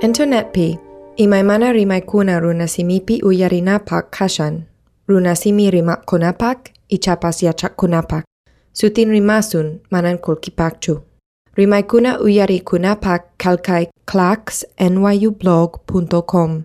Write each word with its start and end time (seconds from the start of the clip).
Internetpi, 0.00 0.78
imaymana 1.16 1.72
rimaykuna 1.72 2.40
runasimipi 2.40 3.22
uyarinapak 3.22 4.10
kashan, 4.10 4.62
runasimi 5.08 5.70
rimakkunapak 5.70 6.70
ichapas 6.88 7.42
yachakkunapak. 7.42 8.24
Sutin 8.72 9.10
rimasun 9.10 9.80
manan 9.90 10.18
kulkipakchu. 10.18 11.02
Rimaykuna 11.56 12.18
uyarikunapak 12.18 13.36
kalkay 13.36 13.86
clacks 14.12 14.64
nyublog.com. 14.80 16.64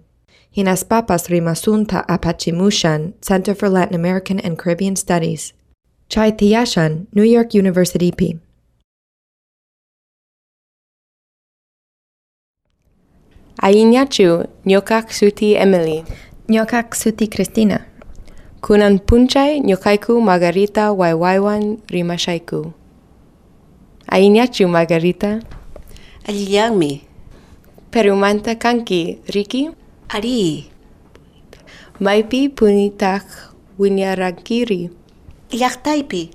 Hinaspapas 0.58 1.30
rimasunta 1.30 2.06
apachimushan 2.08 3.14
Center 3.22 3.56
for 3.56 3.70
Latin 3.70 3.96
American 3.96 4.40
and 4.40 4.58
Caribbean 4.58 4.96
Studies. 4.96 5.54
Chai 6.08 6.32
Tiyashan, 6.32 7.08
New 7.14 7.26
York 7.26 7.54
University 7.54 8.12
P. 8.12 8.40
Ainyachu, 13.62 14.48
nyokak 14.66 15.14
suti 15.14 15.56
Emily. 15.56 16.04
Nyokak 16.50 16.96
suti 16.96 17.28
Cristina. 17.28 17.86
Kunan 18.62 19.00
punchay 19.00 19.60
nyokaiku 19.60 20.22
Margarita 20.22 20.92
waiwaiwan 20.92 21.78
rimashaiku. 21.88 22.74
Ainyachu 24.12 24.68
Margarita. 24.68 25.40
Aliyangmi. 26.28 27.02
Perumanta 27.92 28.56
kanki, 28.56 29.20
Riki. 29.34 29.70
Ari. 30.10 30.68
Maipi 32.00 32.50
punitak 32.50 33.24
winyaragiri. 33.80 34.90
Llaqtaypi. 35.52 36.30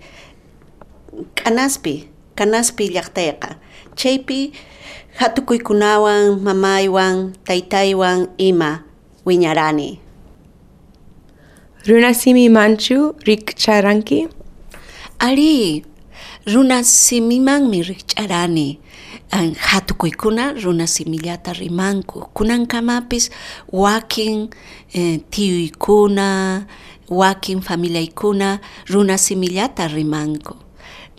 K'anaspi. 1.36 2.08
Kanaspi 2.34 2.88
llaqtayqa. 2.94 3.60
Chaypi 3.96 4.52
hatukuykunawan, 5.18 6.40
mamaywan, 6.40 7.32
taytaywan 7.44 8.28
ima 8.38 8.82
wiñarani. 9.26 9.98
Runasimi 11.86 12.48
manchu 12.48 13.14
rikcharanki. 13.24 14.28
Ari, 15.18 15.84
runa 16.46 16.84
simimanmi 16.84 17.82
rikch'arani. 17.82 18.78
An 19.30 19.54
hatukuykuna 19.54 20.52
runa 20.62 20.86
simillata 20.86 21.52
rimanku. 21.52 22.20
Kunankamapis 22.34 23.30
wakin 23.72 24.50
eh, 24.92 25.20
tiyuykuna, 25.30 26.66
wakin 27.08 27.60
familiaykuna 27.60 28.58
runa 28.88 29.18
simillata 29.18 29.88
rimanku. 29.88 30.56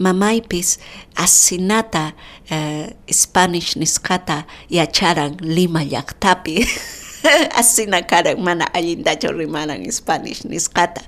Mamaypis 0.03 0.69
asinata 1.15 2.13
uh, 2.49 2.87
Spanish 3.09 3.75
niskata 3.75 4.45
yacharan 4.69 5.37
Lima 5.41 5.81
llaqtapi. 5.91 6.55
asina 7.55 8.01
karan 8.07 8.41
mana 8.41 8.65
allintachu 8.73 9.31
rimaran 9.33 9.91
Spanish 9.91 10.41
niskata. 10.43 11.01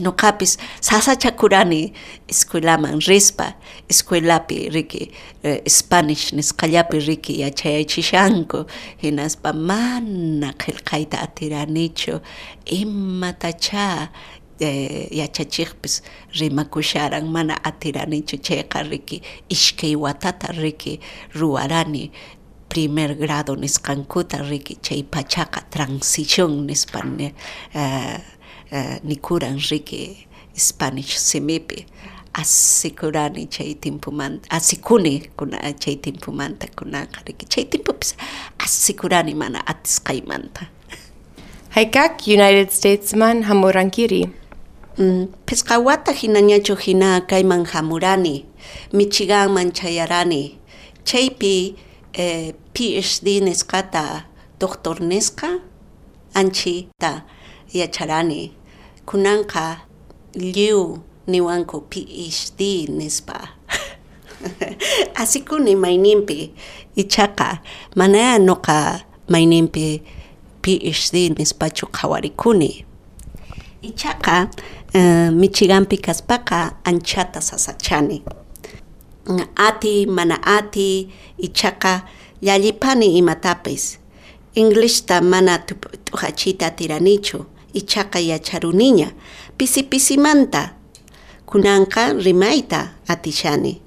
Nuqapis 0.00 0.58
sasachakurani 0.80 1.92
escuelaman 2.28 3.00
rispa, 3.06 3.54
escuelapi 3.88 4.72
riki 4.72 5.10
eh, 5.42 5.60
Spanish 5.66 6.32
nisqallapi 6.32 7.06
riki 7.06 7.40
yachayachishanku 7.40 8.66
hinaspa 9.02 9.52
mana 9.54 10.52
qillqayta 10.52 11.18
atiranichu 11.26 12.20
imatacha 12.66 14.08
eh, 14.60 15.08
yachachiqpis 15.10 16.02
rimakusharan 16.38 17.26
mana 17.28 17.54
atiranichu 17.64 18.36
chayqa 18.38 18.82
riki 18.90 19.22
ishkay 19.48 19.94
watata 19.96 20.52
riki 20.52 21.00
ruwarani 21.34 22.10
primer 22.68 23.14
grado 23.14 23.56
nisqankuta 23.56 24.38
riki 24.50 24.76
chay 24.82 25.02
pachaqa 25.02 25.60
transición 25.70 26.66
nispa 26.66 27.00
uh, 27.00 28.18
uh, 28.72 28.96
nikuran 29.04 29.58
riki 29.70 30.28
Spanish 30.54 31.16
simipi. 31.16 31.86
Asikurani 32.34 33.48
chay 33.50 33.74
timpumanta 33.74 34.50
asikuni 34.50 35.30
kuna 35.36 35.58
chay 35.72 35.96
timpumanta 35.96 36.66
kunaqa 36.76 37.24
riki. 37.26 37.46
Chay 37.46 37.64
timpupis 37.64 38.14
asikurani 38.58 39.34
mana 39.34 39.62
atisqaymanta. 39.66 40.66
Haykak 41.70 42.26
United 42.26 42.70
Statesman 42.70 43.42
hamurankiri. 43.42 44.30
Mm, 44.98 45.28
Pisqawata 45.46 46.12
hinañachu 46.12 46.74
hina 46.76 47.20
kayman 47.20 47.64
hamurani, 47.66 48.46
Michiganman 48.92 49.70
chayarani. 49.72 50.58
Chaypi 51.04 51.76
eh, 52.14 52.52
PhD 52.74 53.40
nisqata 53.40 54.24
doctor 54.58 54.96
nisqa 54.98 55.60
anchita 56.34 57.22
yacharani. 57.72 58.50
Kunanqa 59.06 59.86
lliw 60.34 60.98
niwanku 61.28 61.86
PhD 61.90 62.88
nispa. 62.90 63.54
Asikuni 65.14 65.76
mayninpi 65.76 66.50
ichaqa 66.96 67.62
manaya 67.94 68.38
noqa 68.38 69.04
mayninpi 69.28 70.02
PhD 70.62 71.38
nispachu 71.38 71.86
qhawarikuni. 71.86 72.84
Ichaqa 73.82 74.50
Michiganpi 74.94 75.98
kaspaqa 75.98 76.76
anchata 76.84 77.40
sasachani. 77.40 78.22
Ati 79.56 80.06
mana 80.06 80.38
ati 80.42 81.08
ichaqa 81.38 82.02
llallipani 82.42 83.18
imatapis. 83.18 83.98
Englishta 84.54 85.20
mana 85.20 85.58
tuhachita 86.04 86.70
tiranichu. 86.70 87.44
Ichaqa 87.74 88.18
yacharuniña. 88.20 89.12
Pisi 89.58 89.82
pisimanta. 89.82 90.74
Kunanqa 91.46 92.12
rimayta 92.24 92.90
atishani. 93.08 93.80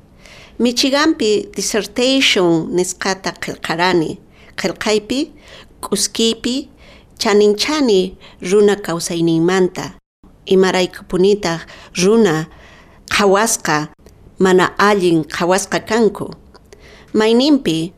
Michiganpi 0.60 1.48
dissertation 1.56 2.70
nisqata 2.76 3.32
qillqarani. 3.32 4.18
Qillqaypi 4.56 5.32
k'uskipi 5.82 6.70
chaninchani 7.18 8.16
runa 8.42 8.76
kawsayninmanta 8.76 10.01
imaraykupunitaq 10.46 11.60
runa 12.04 12.48
qhawasqa 13.10 13.90
mana 14.40 14.74
allin 14.78 15.24
qhawasqa 15.24 15.80
kanku. 15.86 16.34
Mayninpi 17.14 17.94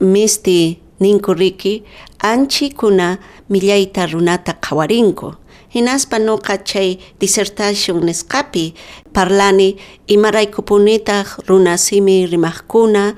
misti 0.00 0.78
ninku 1.00 1.34
riki 1.34 1.84
anchikuna 2.18 3.18
millayta 3.48 4.06
runata 4.06 4.52
qhawarinku 4.52 5.34
hinaspa 5.74 6.18
nuqa 6.18 6.58
chay 6.64 6.98
disertation 7.20 8.00
nisqapi 8.04 8.74
parlani 9.12 9.76
imaraykupunitaq 10.06 11.48
runa 11.48 11.76
simi 11.76 12.26
rimaqkuna 12.26 13.14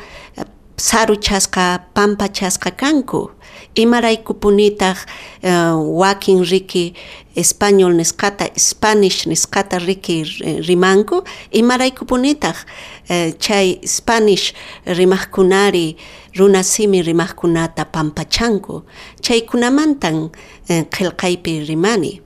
saru 0.76 1.16
chasqa 1.16 1.80
pampa 1.94 2.28
chasqa 2.28 2.70
kanku 2.70 3.30
imaraykupunitaq 3.74 4.96
uh, 5.44 5.76
wakin 5.78 6.44
riki 6.44 6.94
español 7.36 7.94
nisqata 7.94 8.50
spanish 8.56 9.26
nisqata 9.26 9.78
riki 9.78 10.24
rimanku 10.68 11.22
imaraykupunitaq 11.52 12.56
uh, 12.56 13.30
chay 13.38 13.80
spanish 13.84 14.54
rimaqkunari 14.86 15.96
runa 16.38 16.62
simi 16.62 17.02
rimaqkunata 17.02 17.84
pampachanku 17.84 18.82
chaykunamantan 19.22 20.30
uh, 20.70 20.82
qillqaypi 20.90 21.64
rimani 21.68 22.20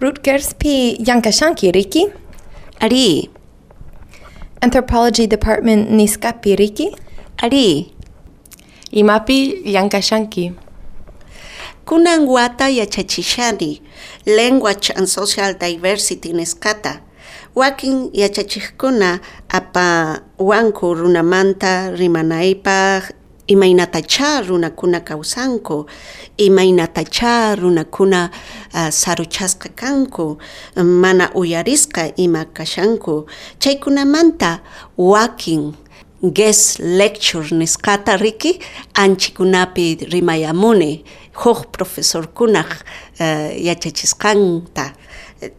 Rutgerspi 0.00 1.02
llankashanki 1.02 1.72
Riki. 1.74 2.06
ari 2.80 3.28
Anthropology 4.62 5.26
Department 5.26 5.90
Niskapi 5.90 6.54
Riki. 6.56 6.94
ari 7.42 7.90
Imapi 8.92 9.66
llankashanki. 9.66 10.67
Kunan 11.88 12.28
wata 12.28 12.68
yachachishani 12.68 13.80
language 14.26 14.92
and 14.96 15.06
social 15.08 15.54
diversity 15.54 16.32
niskata 16.32 17.00
wakin 17.54 18.10
yachachiqkuna 18.12 19.20
apa 19.48 20.20
wanku 20.38 20.94
runamanta 20.94 21.90
rimanaypaq 21.90 23.02
imaynatacha 23.46 24.40
runakuna 24.40 25.00
kawsanku 25.00 25.86
imaynatacha 26.36 27.54
runakuna 27.56 28.30
uh, 28.74 28.88
saruchasqa 28.88 29.68
kanku 29.68 30.38
mana 30.76 31.34
uyarisqa 31.34 32.12
ima 32.16 32.44
kashanku 32.44 33.30
chaykunamanta 33.58 34.60
wakin 34.98 35.72
guest 36.22 36.78
lecture 36.78 37.56
niskata 37.56 38.16
riki 38.16 38.60
anchikunapi 38.94 39.94
rimayamuni 39.94 41.04
huk 41.42 41.70
profesorkunaq 41.72 42.70
uh, 43.20 43.50
yachachisqanta 43.66 44.92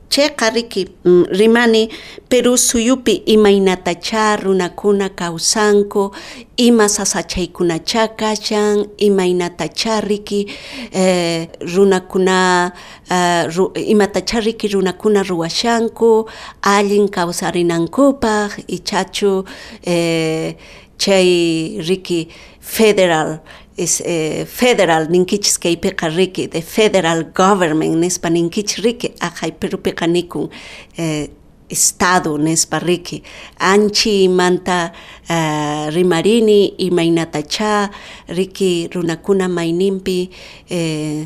chayqa 0.09 0.49
riki 0.53 0.87
mm, 1.05 1.23
rimani 1.31 1.89
Peru 2.29 2.57
suyupi 2.57 3.13
imaynatacha 3.25 4.35
runakuna 4.43 5.09
kawsanku 5.09 6.11
ima 6.57 6.89
sasachaykunacha 6.89 8.07
kashan 8.19 8.85
imaynatacha 8.97 10.01
riki 10.01 10.47
eh, 10.91 11.47
runakuna 11.61 12.71
uh, 13.09 13.55
ru, 13.55 13.71
imatacha 13.75 14.39
riki 14.39 14.67
runakuna 14.67 15.23
ruwashanku 15.23 16.29
allin 16.61 17.07
kawsarinankupaq 17.09 18.51
ichachu 18.67 19.45
eh, 19.85 20.55
chay 20.97 21.79
riki 21.81 22.27
federal 22.59 23.39
is 23.79 24.01
uh, 24.01 24.05
eh, 24.05 24.45
federal 24.45 25.07
ninkichkei 25.07 25.77
pekariki, 25.79 26.51
the 26.51 26.61
federal 26.61 27.23
government 27.23 27.95
nespa 27.95 28.29
ninkichriki 28.29 29.13
ajay 29.19 29.51
Peru 29.59 29.77
pekanikun 29.77 30.49
eh, 30.97 31.29
estado 31.69 32.37
nespa 32.37 32.79
riki. 32.79 33.23
Anchi 33.59 34.27
manta 34.29 34.91
eh, 35.29 35.89
rimarini 35.95 36.75
imainatacha 36.77 37.89
riki 38.27 38.89
runakuna 38.91 39.47
mainimpi 39.47 40.29
uh, 40.71 41.25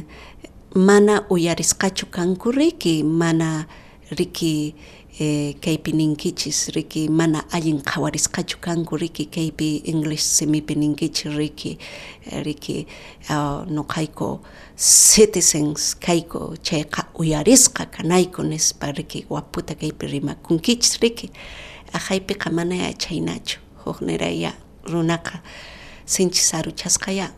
mana 0.75 1.25
uyariscachu 1.29 2.05
kankuriki, 2.05 3.03
mana 3.03 3.65
riki 4.11 4.75
eh, 5.19 5.55
kaypi 5.61 5.91
ninkichis 5.91 6.69
riki 6.75 7.09
mana 7.09 7.43
allin 7.51 7.81
qhawarisqachu 7.81 8.57
kanku 8.59 8.97
riki 8.97 9.25
kaypi 9.25 9.81
english 9.85 10.23
simipi 10.23 10.75
ninkichis 10.75 11.35
riki 11.37 11.77
eh, 12.25 12.43
riki 12.43 12.87
uh, 13.29 13.65
nuqayku 13.69 14.39
citizens 14.75 15.95
kayku 15.99 16.57
chayqa 16.63 17.05
uyarisqa 17.13 17.85
kanayku 17.85 18.43
nispa 18.43 18.91
riki 18.91 19.25
waputa 19.29 19.75
kaypi 19.75 20.07
rimakunkichis 20.07 20.99
riki 20.99 21.29
aqhaypiqa 21.93 22.49
mana 22.51 22.75
yachaynachu 22.75 23.59
hukniraya 23.85 24.53
runaqa 24.89 25.41
sinchis 26.05 26.49
saruchasqaya 26.49 27.29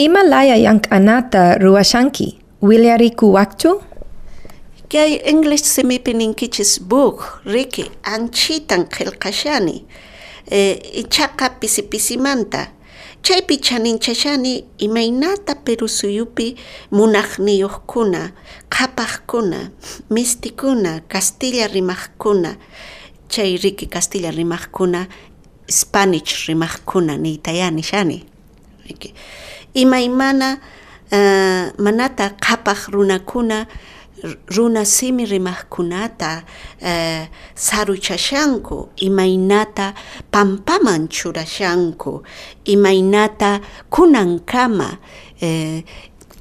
Imalaya 0.00 0.56
llank'anata 0.56 1.60
ruwashanki 1.60 2.38
willarikuwaqchu? 2.62 3.89
Kay 4.90 5.22
English 5.22 5.62
simipi 5.62 6.14
ninkichis 6.14 6.82
book 6.82 7.42
riki 7.46 7.84
anchitan 8.02 8.82
qillqashani 8.90 9.84
eh, 10.50 10.76
ichaqa 11.00 11.46
pisi 11.60 11.82
pisimanta 11.82 12.66
chaypi 13.22 13.56
chaninchashani 13.66 14.64
imaynata 14.78 15.54
Peru 15.64 15.88
suyupi 15.88 16.56
munaqniyuqkuna 16.90 18.32
qhapaqkuna 18.74 19.70
mistikuna 20.10 21.00
Castilla 21.08 21.66
rimaqkuna. 21.68 22.56
Chay 23.28 23.56
riki 23.62 23.86
Castilla 23.86 24.30
rimaqkuna 24.30 25.06
Spanish 25.68 26.48
rimaqkuna 26.48 27.16
niytaya 27.16 27.70
nishani 27.70 28.24
riki. 28.88 29.14
Imaymana 29.74 30.58
uh, 31.12 31.70
manata 31.78 32.30
qhapaq 32.42 32.90
runakuna 32.90 33.66
runa 34.56 34.84
simi 34.84 35.24
rimaqkunata 35.26 36.42
uh, 36.82 37.26
saruchashanku 37.54 38.88
imaynata 38.96 39.94
pampaman 40.30 41.08
churashanku 41.08 42.22
imaynata 42.64 43.60
kunankama 43.90 44.98
uh, 45.42 45.80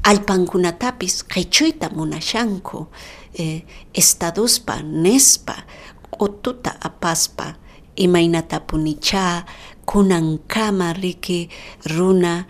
allpankunatapis 0.03 1.23
qhichuyta 1.27 1.89
munashanku 1.89 2.87
eh, 3.33 3.63
estaduspa 3.93 4.81
nespa 4.83 5.55
q'ututa 6.11 6.71
apaspa 6.81 7.55
imaynata 7.95 8.59
punicha 8.59 9.43
kunankama 9.85 10.93
riki 10.93 11.49
runa 11.95 12.45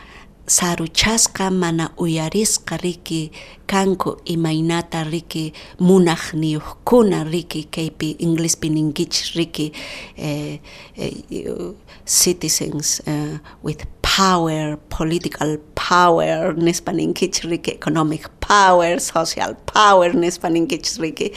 saruchasqa 0.50 1.51
mana 1.51 1.92
uyarisqa 1.98 2.81
riki 2.81 3.31
kanku 3.68 4.18
imaynata 4.25 5.04
riki 5.12 5.54
munaqniyuqkuna 5.80 7.19
riki 7.31 7.62
kaypi 7.75 8.16
inglespi 8.25 8.69
ninkichis 8.69 9.36
riki 9.38 9.72
eh, 10.18 10.60
eh, 10.98 11.74
citizens 12.06 13.01
uh, 13.06 13.38
with 13.62 13.86
power 14.01 14.78
political 14.90 15.57
power 15.75 16.54
nispa 16.54 16.92
ninkichis 17.00 17.44
riki 17.51 17.72
economic 17.72 18.25
power 18.40 19.00
social 19.00 19.54
power 19.74 20.10
nispa 20.13 20.50
ninkichis 20.50 21.00
riki 21.00 21.31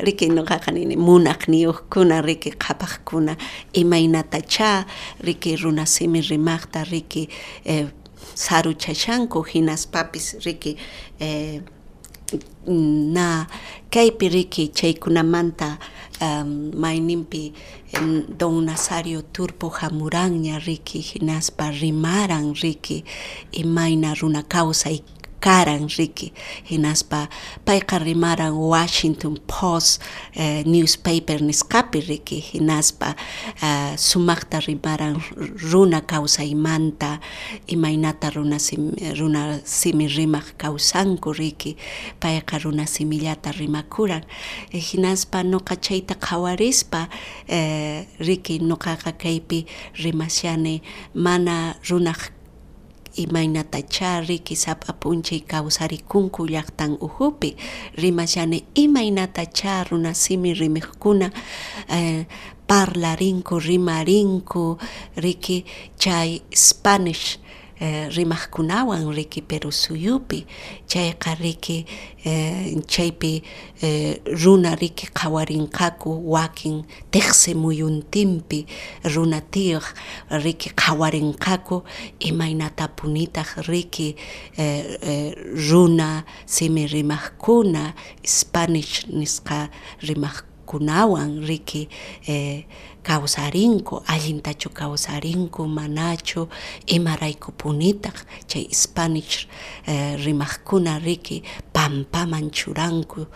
riki 0.00 0.28
nuqaqa 0.28 0.72
nini 0.76 0.96
munaqniyuqkuna 0.96 2.20
riki 2.28 2.50
qhapaqkuna 2.64 3.36
imaynatacha 3.72 4.84
riki 5.24 5.56
runa 5.56 5.86
simi 5.86 6.20
rimaqta 6.20 6.84
riki 6.92 7.28
eh, 7.64 7.86
saruchashanku 8.34 9.42
hinaspapis 9.42 10.36
riki 10.44 10.76
eh, 11.20 11.60
na 12.66 13.46
kaypi 13.90 14.28
riki 14.28 14.68
chaykunamanta 14.68 15.78
um, 16.20 16.72
mayninpi 16.74 17.52
um, 17.98 18.24
don 18.36 18.64
Nazario 18.66 19.22
Turpo 19.32 19.68
hamuranña 19.70 20.58
riki 20.66 21.00
hinaspa 21.00 21.70
rimaran 21.70 22.54
riki 22.54 23.04
imayna 23.52 24.14
runa 24.14 24.42
kawsay 24.42 25.00
karan 25.40 25.88
riki 25.98 26.32
hinaspa 26.70 27.28
payqa 27.64 27.98
rimaran 27.98 28.54
Washington 28.54 29.38
Post 29.46 30.02
eh, 30.34 30.62
newspaper 30.66 31.38
nisqapi 31.40 32.00
riki 32.08 32.40
hinaspa 32.40 33.14
uh, 33.62 33.94
sumaqta 33.96 34.60
rimaran 34.66 35.16
runa 35.70 36.00
kawsaymanta 36.00 37.20
imaynata 37.68 38.30
runa 38.34 38.58
simi, 38.58 38.92
runa 39.18 39.60
simi 39.64 40.08
rimaq 40.08 40.56
kawsanku 40.58 41.32
riki 41.32 41.76
payqa 42.20 42.58
runa 42.64 42.86
simillata 42.86 43.52
rimakuran 43.52 44.24
eh, 44.72 44.82
hinaspa 44.82 45.42
nuqa 45.42 45.76
chayta 45.76 46.14
qhawarispa 46.14 47.08
eh, 47.48 48.06
riki 48.18 48.58
nuqaqa 48.58 49.12
kaypi 49.18 49.66
rimashani 50.02 50.82
mana 51.14 51.74
runaq 51.88 52.37
imaynatacha 53.24 54.10
riki 54.28 54.56
sapa 54.64 54.92
p'unchay 55.00 55.40
kawsarikunku 55.50 56.42
llaqtan 56.52 56.92
uhupi 57.06 57.50
rimashani 58.02 58.58
imaynatacha 58.84 59.72
runa 59.90 60.12
simi 60.22 60.50
rimiqkuna 60.60 61.28
eh, 61.98 62.26
parlarinku 62.68 63.54
riki 65.24 65.64
chay 66.02 66.30
Spanish 66.66 67.24
eh, 67.80 68.08
rimaqkunawan 68.10 69.08
riki 69.14 69.40
Peru 69.42 69.70
suyupi. 69.72 70.46
Chayqa 70.86 71.34
riki 71.40 71.86
eh, 72.24 72.74
chaypi 72.86 73.42
eh, 73.82 74.18
runa 74.44 74.74
riki 74.76 75.06
qhawarinqaku 75.18 76.10
wakin 76.34 76.84
tiqsi 77.12 77.54
muyuntinpi. 77.54 78.66
Runa 79.14 79.40
tiyuq 79.40 79.84
riki 80.44 80.70
qhawarinqaku 80.74 81.82
imaynatapunitaj 82.20 83.66
riki 83.68 84.16
runa 85.70 86.24
simi 86.46 86.86
rimaqkuna 86.86 87.94
Spanish 88.24 89.06
nisqa 89.08 89.68
rimaqkunawan 90.02 91.46
riki 91.48 91.88
eh, 92.26 92.64
kawsarinku 93.08 94.02
allintachu 94.06 94.68
kawsarinku 94.78 95.62
manachu 95.78 96.48
imarayku 96.86 97.52
punitaq 97.52 98.16
chay 98.46 98.68
Spanish 98.82 99.48
eh, 99.86 100.16
riki 101.04 101.42
pampaman 101.72 102.50
churanku 102.50 103.26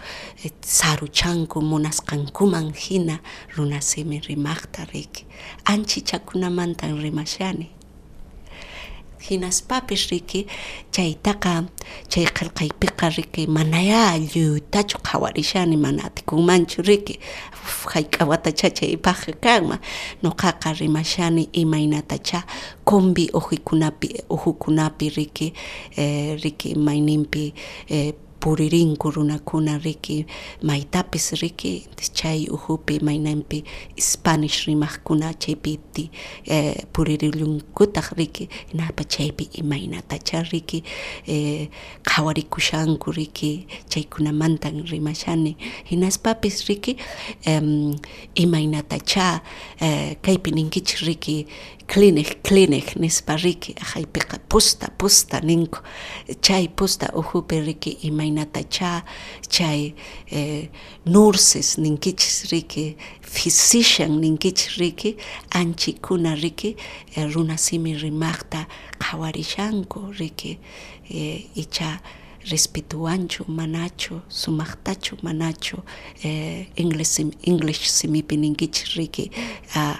eh, 0.44 0.52
saruchanku 0.60 1.58
munasqankuman 1.70 2.74
hina 2.74 3.20
runa 3.56 3.80
simi 3.80 4.20
rimaqta 4.20 4.84
riki. 4.92 5.24
Anchichakunamantan 5.64 7.00
rimashani 7.02 7.68
hinaspapish 9.28 10.10
riki 10.10 10.46
chaytaqa 10.94 11.54
chay 12.08 12.26
qillqaypiqa 12.36 13.06
riki 13.16 13.46
manaya 13.46 14.00
allutachu 14.16 14.98
qhawarishani 15.06 15.76
mana 15.84 16.04
atikunmanchu 16.08 16.82
riki 16.88 17.14
hayk'awatacha 17.92 18.68
chaypaqqa 18.78 19.32
kanman. 19.44 19.78
Nuqaqa 20.22 20.72
rimashani 20.80 21.48
imaynatacha 21.52 22.42
kumbi 22.84 23.30
ujikunapi 23.38 24.08
ujukunapi 24.30 25.08
riki 25.16 25.52
eh, 25.96 26.38
riki 26.42 26.74
mayninpi 26.74 27.54
eh, 27.88 28.12
puririnku 28.42 29.10
runakuna 29.14 29.78
riki 29.78 30.26
maytapis 30.68 31.26
riki 31.42 31.72
chay 32.18 32.40
uhupi 32.56 32.98
maynanpi 33.08 33.58
Spanish 34.10 34.66
rimaqkuna 34.66 35.28
chaypiti 35.42 36.04
eh, 36.54 36.74
puririllunkutaq 36.92 38.08
riki 38.18 38.44
hinaspa 38.72 39.04
chaypi 39.14 39.44
imaynatacha 39.60 40.42
riki 40.52 40.82
eh, 41.34 41.68
qhawarikushanku 42.08 43.08
riki 43.18 43.52
chaykunamantan 43.92 44.76
rimashani 44.90 45.52
hinaspapis 45.90 46.56
riki 46.68 46.96
eh, 47.50 47.62
imaynatacha 48.44 49.40
eh, 49.80 50.16
kaypi 50.24 50.50
ninkichik 50.50 51.00
riki 51.08 51.46
clinic 51.92 52.42
clinic 52.42 52.96
nispa 52.96 53.36
riki 53.36 53.74
ajaypiqa 53.84 54.38
pusta 54.48 54.88
pusta 54.98 55.40
ninku 55.40 55.78
chay 56.40 56.68
pusta 56.68 57.06
ujupi 57.20 57.60
riki 57.60 57.90
imaynatacha 58.08 59.02
chay 59.54 59.92
eh, 60.30 60.68
nurses 61.04 61.76
ninkichis 61.78 62.50
riki 62.52 62.96
physician 63.20 64.12
ninkichis 64.22 64.78
riki 64.78 65.16
anchikuna 65.50 66.34
riki 66.42 66.76
eh, 67.14 67.28
runasimi 67.34 67.92
rimaqta 68.02 68.66
qhawarishanku 68.98 70.00
riki 70.18 70.58
eh, 71.10 71.44
icha 71.54 72.00
respetuanchu 72.50 73.44
manachu 73.48 74.20
sumaqtachu 74.28 75.16
manachu 75.22 75.76
eh, 76.24 76.66
English, 76.76 77.20
English 77.42 77.82
simipi 77.90 78.36
ninkichis 78.36 78.96
riki 78.96 79.30
uh, 79.76 79.96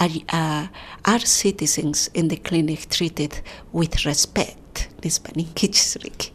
are, 0.00 0.10
uh, 0.32 0.66
are 1.04 1.18
citizens 1.20 2.08
in 2.14 2.28
the 2.28 2.36
clinic 2.36 2.88
treated 2.88 3.40
with 3.72 4.04
respect. 4.06 4.88
Nispa 5.02 5.32
ninkichis 5.32 6.02
riki. 6.02 6.32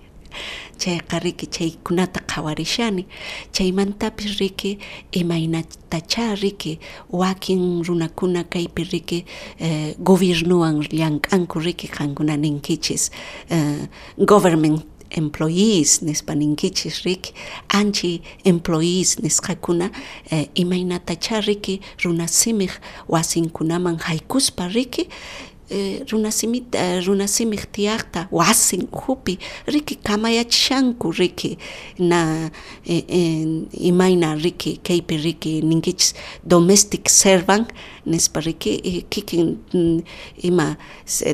Chayqa 0.77 1.23
riki 1.23 1.47
chaykunata 1.47 2.19
qhawarishani 2.27 3.05
chaymantapis 3.53 4.39
riki 4.39 4.77
imaynatacha 5.13 6.41
riki 6.41 6.79
wakin 7.09 7.81
runakuna 7.83 8.43
kaypi 8.43 8.83
riki 8.91 9.25
eh, 9.59 9.95
gobiernuwan 10.03 10.81
llank'anku 10.91 11.63
riki 11.63 11.87
qankuna 11.87 12.35
ninkichis 12.37 13.09
eh, 13.49 13.87
government 14.25 14.83
employees 15.09 16.01
nispa 16.01 16.35
ninkichis 16.35 17.03
riki 17.03 17.33
anchi 17.69 18.21
employees 18.43 19.19
nisqakuna 19.19 19.89
eh, 20.29 20.47
imaynatacha 20.55 21.41
riki 21.41 21.81
runasimiq 22.03 22.71
wasinkunaman 23.09 23.97
haykuspa 23.97 24.67
riki 24.67 25.09
Eh, 25.69 26.05
runasimihtiyakta 27.05 28.19
eh, 28.19 28.27
wasin 28.31 28.87
hupi 28.91 29.39
riki 29.65 29.95
kamayachishanku 29.95 31.11
riki 31.11 31.57
na 31.99 32.51
eh, 32.85 33.03
imayna 33.73 34.35
riki 34.35 34.77
kaypi 34.83 35.17
riki 35.17 35.61
ninkichis 35.61 36.13
domestic 36.43 37.09
servan 37.09 37.65
nispa 38.05 38.39
riki 38.41 39.05
kikin 39.09 39.57
mm, 39.73 40.01
ima 40.43 40.77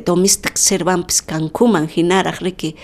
domestic 0.05 0.57
servanpis 0.57 1.21
kankuman 1.25 1.87
hinaraj 1.87 2.39
riki 2.41 2.75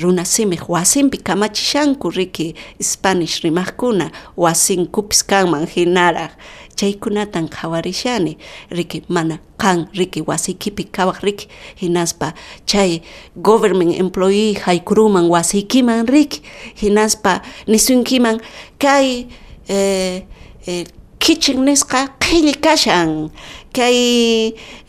runasimij 0.00 0.60
wasinpi 0.68 1.18
kamachishanku 1.18 2.10
riki 2.10 2.54
spanish 2.80 3.40
rimajkuna 3.44 4.10
wasinkupis 4.36 5.22
kanman 5.26 5.66
hinaraj. 5.66 6.30
Chaykunatan 6.76 7.48
qhawarishani 7.48 8.36
riki 8.70 9.02
mana 9.08 9.38
qan 9.62 9.86
riki 9.98 10.20
wasiykipi 10.26 10.84
kawaq 10.96 11.18
riki 11.26 11.48
hinaspa 11.80 12.34
chay 12.66 13.00
government 13.48 13.96
employee 13.98 14.54
haykuruman 14.64 15.26
wasiykiman 15.34 16.06
riki 16.06 16.42
hinaspa 16.82 17.40
nisunkiman 17.66 18.40
kay 18.78 19.26
eh, 19.68 20.22
eh, 20.66 20.84
kichin 21.18 21.64
nisqa 21.64 22.00
qhilli 22.22 22.54
kashan 22.66 23.30
kay 23.72 23.96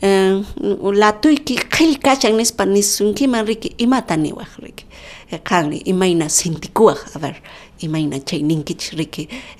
eh, 0.01 0.33
latuyki 1.01 1.55
qhilli 1.73 1.97
kashan 2.05 2.35
nispa 2.39 2.65
nisunkiman 2.65 3.47
riki 3.47 3.69
imata 3.77 4.15
niwaq 4.17 4.51
riki 4.63 4.85
Eh, 5.31 5.39
qanri 5.43 5.77
imayna 5.83 6.29
sintikuwaq 6.29 6.99
a 7.15 7.19
ver 7.19 7.35
imayna 7.79 8.19
chay 8.25 8.41
ninkich 8.41 8.93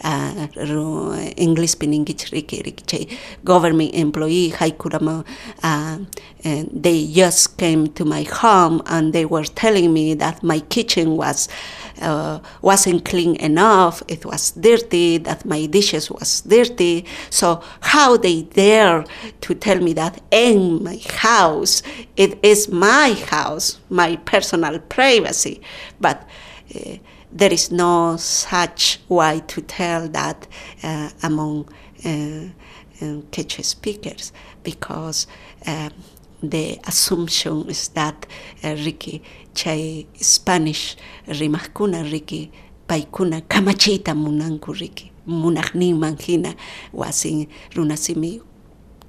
uh, 0.04 0.48
ru, 0.56 1.14
inglespi 1.38 1.88
ninkich 1.88 2.32
riki 2.32 2.74
chay 2.86 3.08
government 3.44 3.94
employee 3.94 4.52
haykurama 4.52 5.26
uh, 5.64 5.98
and 6.44 6.70
they 6.72 7.08
just 7.08 7.58
came 7.58 7.88
to 7.88 8.06
my 8.06 8.24
home 8.24 8.82
and 8.86 9.12
they 9.14 9.26
were 9.26 9.44
telling 9.44 9.92
me 9.94 10.14
that 10.14 10.44
my 10.44 10.60
kitchen 10.60 11.18
was 11.18 11.50
uh, 12.02 12.40
wasn't 12.62 13.04
clean 13.06 13.36
enough 13.38 14.04
it 14.08 14.26
was 14.26 14.52
dirty 14.52 15.18
that 15.18 15.46
my 15.46 15.66
dishes 15.66 16.10
was 16.12 16.42
dirty. 16.42 17.06
So 17.30 17.62
how 17.82 18.18
they 18.18 18.44
dare 18.44 19.06
to 19.42 19.56
tell 19.56 19.80
me 19.80 19.94
that 19.94 20.22
in 20.32 20.84
my 20.84 21.00
house 21.10 21.82
it 22.16 22.40
is 22.44 22.70
my 22.70 23.14
house 23.30 23.80
my 23.90 24.16
personal 24.18 24.80
privacy. 24.80 25.62
But 26.00 26.28
uh, 26.76 26.98
there 27.32 27.52
is 27.54 27.72
no 27.72 28.18
such 28.18 29.00
way 29.10 29.42
to 29.48 29.62
tell 29.62 30.08
that 30.10 30.48
uh, 30.84 31.10
among 31.24 31.68
uh, 32.06 32.10
um, 33.02 33.22
Quechua 33.32 33.64
speakers 33.64 34.32
because 34.64 35.28
um, 35.66 35.92
the 36.42 36.80
assumption 36.88 37.68
is 37.70 37.90
that 37.90 38.26
uh, 38.64 38.70
Ricky 38.86 39.22
chay 39.54 40.08
Spanish 40.16 40.96
rimaqkuna 41.28 42.12
Ricky 42.12 42.52
paykuna 42.88 43.42
kamachita 43.42 44.14
munanku 44.16 44.80
Ricky 44.80 45.12
munaqninman 45.28 46.22
hina 46.22 46.56
wasin 46.94 47.48
runasimi 47.74 48.42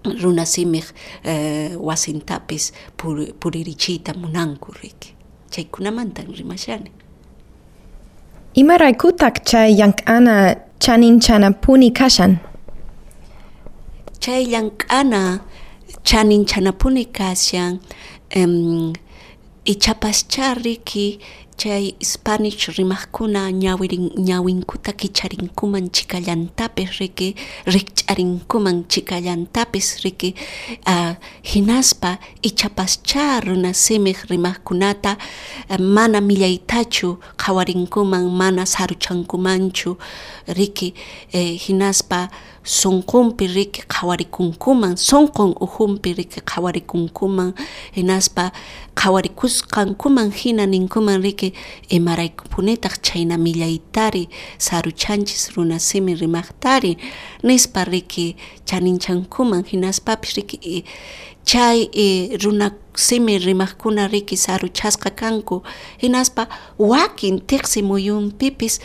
runasimij 0.05 0.85
uh, 1.25 1.77
wasintapis 1.81 2.73
pur, 2.97 3.27
puririchita 3.39 4.15
munanku 4.15 4.73
Ricky 4.83 5.15
chaykunamantan 5.51 6.35
rimashani 6.35 6.91
Imaraykutaq 8.61 9.35
chay 9.49 9.69
llank'ana 9.79 10.35
chaninchana 10.83 11.49
kashan? 11.99 12.33
chay 14.23 14.43
llank'ana 14.53 15.23
chaninchanapuni 16.09 17.05
kashan 17.19 17.73
um, 18.37 18.93
ichapascha 19.73 20.47
riki 20.65 21.07
chay 21.59 21.85
Spanish 22.13 22.69
rimaqkuna 22.77 23.51
ñawirin 23.63 24.05
ñawinkuta 24.29 24.93
kicharinkuman 25.01 25.91
chikallantapis 25.95 26.91
riki 27.01 27.29
rikch'arinkuman 27.75 28.77
chikallantapis 28.93 29.89
riki. 30.05 30.31
Uh, 30.87 31.13
hinaspa 31.43 32.19
ichapascha 32.49 33.41
runasimiq 33.47 34.19
rimaqkunata 34.31 35.13
uh, 35.71 35.79
mana 35.97 36.21
millaytachu 36.21 37.19
qhawarinkuman 37.43 38.25
mana 38.41 38.63
saruchankumanchu 38.75 39.91
riki. 40.59 40.95
Eh, 41.33 41.59
hinaspa 41.65 42.29
sunqunpi 42.69 43.47
riki 43.47 43.83
qhawarikunkuman 43.89 44.97
sunqun 45.09 45.55
uhunpi 45.61 46.13
riki 46.19 46.41
qhawarikunkuman 46.51 47.55
hinaspa 47.97 48.53
qhawarikusqankuman 48.95 50.29
hina 50.41 50.67
ninkuman 50.67 51.23
riki 51.23 51.48
imaraykupunitaq 51.89 52.95
chayna 53.07 53.37
millaytari 53.39 54.29
saruchanchis 54.59 55.43
runasimi 55.57 56.15
rimaqtari 56.15 56.93
nispa 57.43 57.85
riki 57.85 58.37
chaninchankuman 58.69 59.65
hinaspapis 59.71 60.35
riki 60.37 60.85
chay 61.45 61.89
runa 62.43 62.71
simi 62.95 63.39
rimaqkuna 63.39 64.05
riki 64.13 64.37
saruchasqa 64.37 65.11
kanku 65.21 65.63
hinaspa 66.03 66.47
wakin 66.79 67.41
tiqsi 67.49 67.83
muyunpipis 67.83 68.81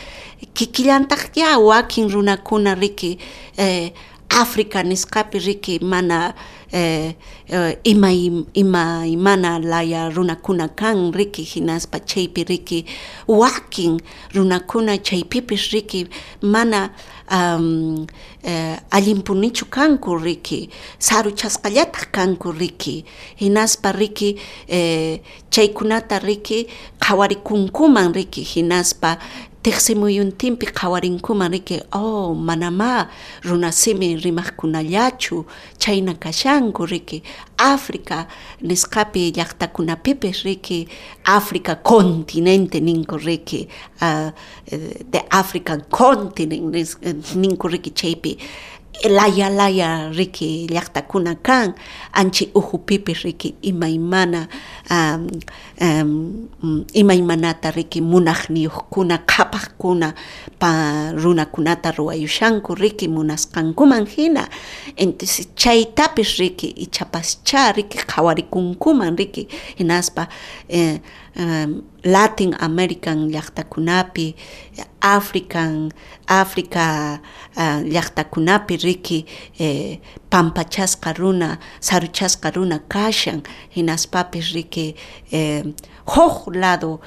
kikillantaqya 0.54 1.58
wakin 1.58 2.08
runakuna 2.14 2.74
riki 2.74 3.18
eh, 3.58 3.92
Africa 4.30 4.82
nisqapi 4.82 5.38
riki 5.38 5.78
mana 5.78 6.34
eh, 6.72 7.14
eh, 7.48 7.78
ima 7.84 8.12
ima 8.54 9.06
imana 9.06 9.58
laya 9.58 10.10
runakuna 10.10 10.68
kan 10.68 11.12
riki 11.12 11.42
hinaspa 11.42 12.00
chaypi 12.00 12.44
riki 12.44 12.84
wakin 13.28 14.00
runakuna 14.34 14.98
chaypipis 14.98 15.70
riki 15.72 16.06
mana 16.42 16.90
um, 17.30 18.06
eh, 18.42 18.76
allimpunichu 18.90 19.66
kanku 19.66 20.16
riki 20.18 20.70
saruchasqallataq 20.98 22.10
kanku 22.12 22.52
riki 22.52 23.04
hinaspa 23.36 23.92
riki 23.92 24.36
eh, 24.68 25.20
chaykunata 25.50 26.18
riki 26.18 26.66
qhawarikunkuman 27.00 28.12
riki 28.14 28.42
hinaspa 28.42 29.18
tiqsimuyuntinpi 29.64 30.66
qhawarinkuman 30.78 31.50
riki 31.52 31.80
oh 31.92 32.34
manama 32.34 33.08
runasimi 33.48 34.08
rimaqkunallachu 34.24 35.36
chayna 35.78 36.14
kashanku 36.24 36.84
riki 36.92 37.22
África 37.56 38.26
nisqapi 38.60 39.32
llaqtakunapipis 39.36 40.44
riki 40.44 40.86
África 41.24 41.76
continente 41.76 42.78
ninku 42.80 43.16
riki 43.16 43.66
uh, 44.02 44.30
the 45.12 45.22
African 45.30 45.80
continent 45.90 46.74
ninku 47.42 47.68
riki 47.72 47.90
chaypi 47.90 48.36
laya 49.02 49.50
laya 49.50 50.08
riki 50.10 50.66
llaqtakuna 50.70 51.34
kan 51.42 51.74
anchi 52.12 52.50
ujupipi 52.54 53.12
riki 53.14 53.54
imaymana 53.62 54.48
um, 54.90 55.28
um, 55.80 56.84
imaymanata 56.92 57.70
riki 57.70 58.00
munaqniyuqkuna 58.00 59.18
qhapaqkuna 59.26 60.14
pa 60.58 61.12
runakunata 61.12 61.90
ruwayushanku 61.92 62.74
riki 62.74 63.08
munasqankuman 63.08 64.06
hina. 64.06 64.48
Entonces 64.96 65.48
chaytapis 65.56 66.38
riki 66.38 66.66
ichapascha 66.66 67.72
riki 67.72 67.98
qhawarikunkuman 67.98 69.16
riki 69.18 69.48
hinaspa 69.76 70.28
eh, 70.68 71.00
um, 71.36 71.82
Latin 72.04 72.54
American 72.60 73.30
llaqtakunapi 73.30 74.34
African 75.00 75.90
Africa 76.28 77.20
uh, 77.56 77.80
riki 78.84 79.24
eh, 79.58 79.98
pampachasqa 80.30 81.12
kashan 82.88 83.42
hinaspapis 83.74 84.54
riki 84.54 84.94
eh, 85.32 85.62
huk 86.06 86.54
lado 86.54 87.00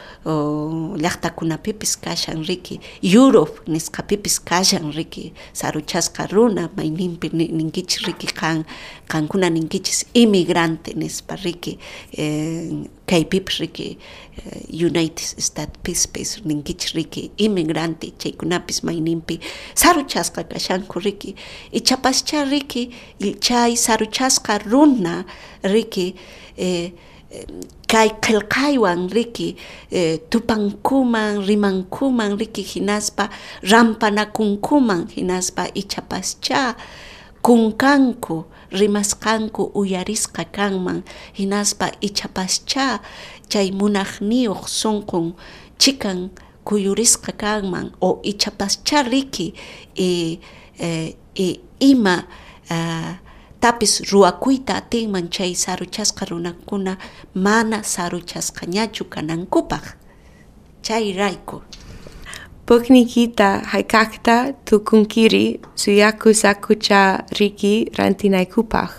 kashan 2.01 2.43
riki 2.47 2.79
Europe 3.01 3.61
nisqapipis 3.67 4.39
kashan 4.43 4.91
riki 4.95 5.33
saruchasqa 5.53 6.27
runa 6.31 6.69
mayninpi 6.75 7.29
ninkichis 7.33 8.05
riki 8.07 8.27
kan 8.27 8.65
kankuna 9.07 9.49
ninkichis 9.49 10.05
inmigrante 10.13 10.93
nispa 10.95 11.35
riki 11.43 11.77
eh, 12.17 12.71
kaypipis 13.07 13.59
riki 13.63 13.97
uh, 14.37 14.61
United 14.87 15.41
States 15.47 15.77
pispis 15.83 16.29
ninkichis 16.45 16.93
riki 16.97 17.31
inmigrante 17.37 18.11
chaykunapis 18.21 18.83
mayninpi 18.83 19.39
saruchasqa 19.75 20.43
kashanku 20.51 20.99
riki. 21.05 21.35
Ichapascha 21.71 22.43
riki 22.51 22.83
chay 23.39 23.71
saruchasqa 23.85 24.59
runa 24.71 25.25
riki 25.63 26.15
eh, 26.57 26.91
kay 27.87 28.09
qillqaywan 28.23 29.09
riki 29.11 29.55
eh, 29.91 30.19
tupankuman 30.29 31.43
rimankuman 31.47 32.37
riki 32.39 32.63
hinaspa 32.63 33.29
rampanakunkuman 33.63 35.07
hinaspa 35.15 35.67
ichapascha 35.75 36.75
kunkanku 37.47 38.35
rimasqanku 38.79 39.71
uyarisqa 39.79 40.43
kanman 40.51 40.99
hinaspa 41.39 41.87
ichapascha 42.07 42.99
chay 43.51 43.71
munaqniyuq 43.71 44.67
sunqun 44.67 45.25
chikan 45.81 46.19
kuyurisqa 46.67 47.31
kanman 47.43 47.95
o 48.07 48.19
ichapascha 48.31 49.07
riki 49.07 49.47
e, 49.95 50.39
e, 50.75 51.15
e, 51.45 51.47
ima 51.79 52.27
uh, 52.75 53.11
tapis 53.63 53.93
ruwakuyta 54.11 54.75
atinman 54.75 55.29
chay 55.29 55.55
saruchasqa 55.55 56.25
runakuna 56.27 56.97
mana 57.33 57.79
saruchasqañachu 57.93 59.03
kanankupaq 59.13 59.85
chay 60.85 61.05
rayku 61.15 61.63
Puknikita 62.67 63.63
haykaqta 63.71 64.35
tukunkiri 64.67 65.45
suyaku 65.75 66.35
sakucha 66.35 67.23
riki 67.39 67.87
rantinaykupaq. 67.97 68.91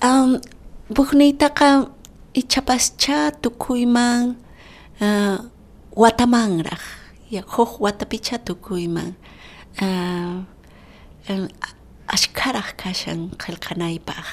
Um, 0.00 0.40
Bukniytaqa 0.88 1.92
ichapascha 2.32 3.36
tukuyman 3.42 4.40
uh, 5.04 5.36
watamanraq 5.92 6.80
ya 7.30 7.42
huk 7.44 7.80
watapicha 7.84 8.38
tukuyman 8.40 9.12
uh, 9.84 10.40
um, 11.28 11.48
ashkaraq 12.08 12.80
kashan 12.80 13.28
qillqanaypaq 13.36 14.28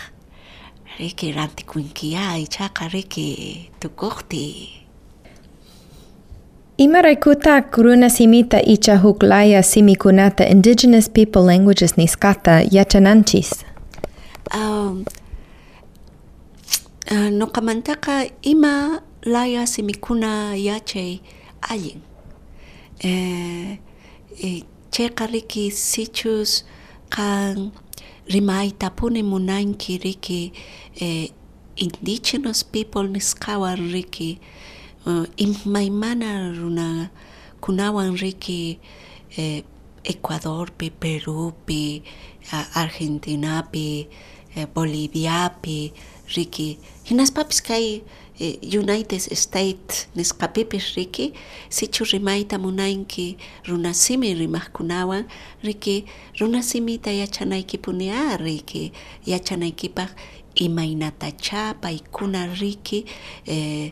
riki 0.99 1.35
rantikunkiya 1.35 2.39
ichaqa 2.39 2.87
riki 2.87 3.27
tukuqti 3.83 4.84
Imaraykuta 6.77 7.61
runa 7.71 8.09
simita 8.09 8.61
icha 8.61 8.97
huklaya 8.97 9.63
simikunata 9.63 10.49
indigenous 10.49 11.09
people 11.09 11.41
languages 11.41 11.97
niskata 11.97 12.61
yachananchis. 12.71 13.63
um, 14.53 15.05
uh, 17.11 18.25
ima 18.41 19.01
laya 19.23 19.67
simikuna 19.67 20.55
yachay 20.55 21.19
allin 21.61 22.01
eh, 22.99 23.77
eh, 24.43 24.63
chayqa 24.91 25.27
riki 25.31 25.71
sichus 25.71 26.65
qan 27.09 27.71
rimaytapuni 28.27 29.23
munanki 29.23 29.97
riki 30.03 30.51
indigenous 31.77 32.63
people 32.63 33.07
nisqawan 33.07 33.91
riki 33.93 34.39
uh, 35.05 35.25
imaymana 35.37 36.51
runakunawan 36.53 38.17
riki 38.17 38.79
eh, 39.37 39.63
Ecuadorpi, 40.03 40.91
Perupi, 40.91 42.03
uh, 42.53 42.77
Argentinapi, 42.77 44.07
eh, 44.55 44.67
Boliviapi, 44.73 45.91
riki 46.35 46.77
hinaspapis 47.05 47.61
kay 47.61 48.01
eh, 48.39 48.57
United 48.61 49.21
States 49.21 50.07
nisqapipis 50.15 50.95
riki 50.95 51.33
sichu 51.69 52.03
rimayta 52.03 52.57
munanki 52.57 53.37
runasimi 53.67 54.33
rimaqkunawan 54.33 55.25
riki 55.63 56.05
runasimita 56.39 57.11
yachanaykipuni 57.11 58.09
a 58.09 58.37
riki 58.37 58.91
yachanaykipaq 59.25 60.09
imaynatacha 60.55 61.73
paykuna 61.81 62.47
riki 62.59 63.05
eh, 63.45 63.91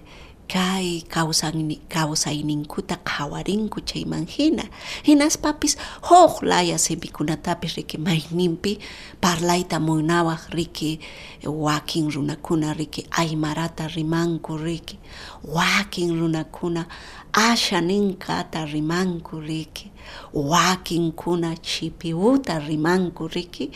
kay 0.53 1.01
kawsayni 1.09 1.75
kawsayninkuta 1.89 2.95
qhawarinku 3.01 3.81
chayman 3.89 4.25
hina. 4.29 4.63
Hinaspapis 5.07 5.77
huk 6.05 6.45
laya 6.45 6.77
simikunatapis 6.77 7.73
riki 7.77 7.97
mayninpi 7.97 8.77
parlayta 9.21 9.79
munawaq 9.81 10.53
riki 10.53 10.99
wakin 11.43 12.11
runakuna 12.13 12.73
riki 12.77 13.01
aymarata 13.17 13.87
rimanku 13.95 14.57
riki 14.57 14.99
wakin 15.43 16.09
runakuna 16.19 16.85
asha 17.33 17.81
ninkata 17.81 18.65
rimanku 18.65 19.39
riki 19.41 19.89
wakinkuna 20.33 21.57
chipiuta 21.57 22.59
rimanku 22.59 23.27
riki. 23.27 23.71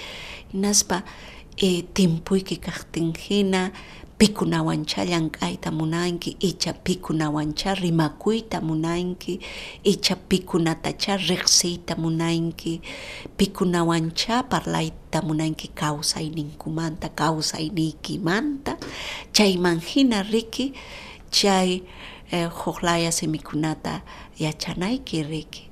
Hinaspa 0.53 1.01
eh, 1.57 1.83
timpuyki 1.93 2.57
kaqtin 2.61 3.17
hina 3.17 3.71
pikunawancha 4.17 5.05
llank'ayta 5.05 5.69
munanki 5.71 6.37
icha 6.39 6.73
pikunawancha 6.73 7.75
rimakuyta 7.75 8.61
munanki 8.61 9.39
icha 9.83 10.15
pikunatacha 10.15 11.17
riqsiyta 11.17 11.95
munanki. 11.95 12.81
Pikunawancha 13.37 14.43
parlayta 14.49 15.21
munanki 15.21 15.67
kawsayninkumanta 15.69 17.09
kawsayniykimanta 17.09 18.77
chayman 19.33 19.79
hina 19.79 20.23
riki 20.23 20.73
chay 21.29 21.81
eh, 22.31 22.49
simikunata 23.11 24.01
yachanayki 24.39 25.23
riki 25.23 25.66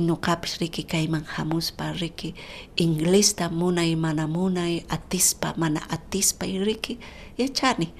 nukapis 0.00 0.60
riki 0.60 0.82
kai 0.82 1.06
man 1.06 1.24
hamus 1.24 1.70
pa 1.76 1.92
riki. 1.92 2.34
Inglista 2.76 3.48
munay 3.50 3.96
mana 3.96 4.26
atis 4.90 5.34
pa 5.34 5.54
mana 5.56 5.80
atis 5.90 6.32
pa 6.32 6.46
riki. 6.46 6.98
Yachani 7.38 7.92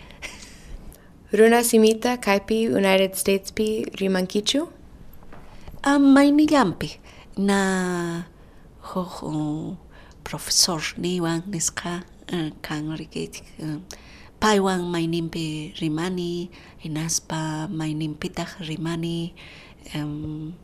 Runa 1.32 1.60
simita 1.66 2.20
kai 2.22 2.38
pi 2.38 2.70
United 2.70 3.16
States 3.16 3.50
pi 3.50 3.84
rimankichu? 3.98 4.68
Um, 5.84 6.14
ni 6.14 6.46
niyampi 6.46 6.98
na 7.36 8.22
ho, 8.80 9.02
ho 9.02 9.76
profesor 10.24 10.80
niwan 10.96 11.42
niska 11.46 12.02
uh, 12.32 12.50
kang 12.62 12.94
riki 12.96 13.28
uh, 13.58 13.64
eh, 13.64 13.78
paiwan 14.40 14.86
may 14.90 15.06
nimpi 15.06 15.74
rimani 15.78 16.50
inaspa 16.82 17.68
may 17.70 17.94
nimpitah 17.94 18.62
rimani 18.62 19.34
um, 19.94 20.54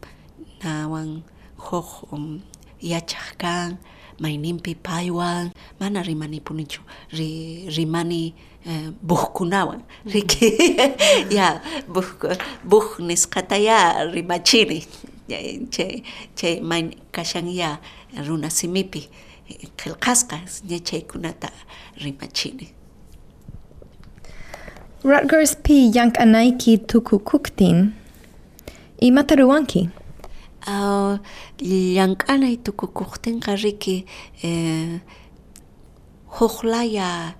nawan 0.64 1.22
huk 1.58 2.12
um, 2.12 2.40
yachaq 2.80 3.38
kan 3.38 3.78
mayninpi 4.18 4.74
paywan 4.74 5.52
mana 5.80 6.02
rimanipunichu 6.02 6.80
ri, 7.12 7.66
rimani 7.76 8.34
uh, 8.66 8.90
buhkunawan 9.02 9.82
riki 10.06 10.78
ya 11.36 11.60
buh, 11.88 12.06
buh 12.64 12.98
nisqata 12.98 13.56
ya 13.58 14.04
rimachini 14.04 14.86
Che, 15.70 16.02
che, 16.34 16.60
main 16.60 16.92
kashan 17.12 17.48
ya 17.48 17.78
runa 18.26 18.50
simipi, 18.50 19.08
qilqasqa, 19.76 20.40
ñachaykunata 20.68 21.48
rimachini. 22.02 22.68
Rutgers 25.04 25.56
pi 25.62 25.90
yank 25.94 26.18
anaiki 26.20 26.78
tukukuktin. 26.78 27.92
Imata 29.00 29.34
ruwanki? 29.36 29.88
Llank'anay 30.66 32.56
tukukuqtinqa 32.64 33.56
riki 33.62 34.06
eh, 34.42 35.00
hukllaya 36.38 37.34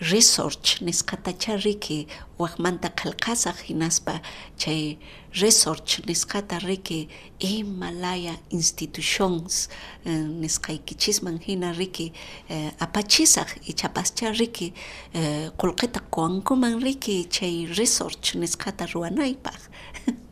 research 0.00 0.82
nisqatacha 0.84 1.56
riki 1.64 2.06
waqmanta 2.38 2.90
qillqasaq 2.92 3.64
hinaspa 3.68 4.20
chay 4.58 4.98
research 5.40 6.02
nisqata 6.06 6.58
riki 6.60 7.08
imalaya 7.40 8.36
institutions 8.50 9.68
eh, 10.04 10.12
nisqaykichisman 10.42 11.40
hina 11.40 11.72
riki 11.72 12.12
eh, 12.50 12.70
apachisaq 12.78 13.56
ichapascha 13.72 14.32
riki 14.38 14.72
eh, 15.14 15.48
qullqita 15.56 16.00
quwankuman 16.10 16.80
riki 16.82 17.24
chay 17.30 17.66
research 17.78 18.34
nisqata 18.34 18.84
ruwanaypaq 18.92 19.60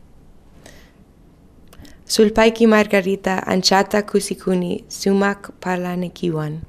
Sulpaiki 2.15 2.69
Margarita 2.69 3.43
anchata 3.43 4.07
kusikuni 4.07 4.85
sumak 4.87 5.51
parlanikiwan. 5.59 6.63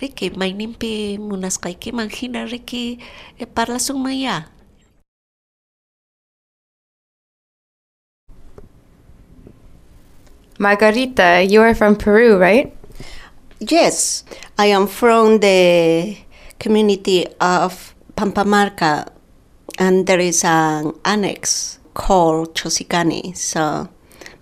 Riki, 0.00 0.30
mayninpi 0.30 1.20
munasqaykiman 1.20 2.08
hina 2.08 2.48
Riki 2.48 2.96
eh, 3.38 3.44
parlasunmanya. 3.44 4.48
Margarita, 10.58 11.44
you 11.44 11.60
are 11.60 11.74
from 11.74 11.96
Peru, 11.96 12.38
right? 12.38 12.72
Yes, 13.60 14.24
I 14.56 14.72
am 14.72 14.86
from 14.86 15.40
the 15.40 16.16
community 16.58 17.26
of 17.42 17.94
Pampamarca, 18.16 19.12
and 19.78 20.06
there 20.06 20.20
is 20.20 20.42
an 20.44 20.94
annex 21.04 21.76
called 21.94 22.54
Chosicani. 22.54 23.36
So, 23.36 23.88